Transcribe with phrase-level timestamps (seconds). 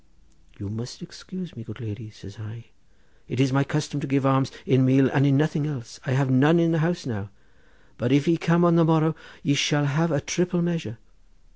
[0.57, 2.65] 'You must excuse me, good lady,' said I:
[3.27, 5.99] 'it is my custom to give alms in meal, and in nothing else.
[6.07, 7.29] I have none in the house now;
[7.99, 10.97] but if ye come on the morrow ye shall have a triple measure.